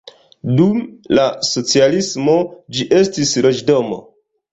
[0.59, 0.77] Dum
[1.17, 2.35] la socialismo
[2.79, 4.01] ĝi estis loĝdomo.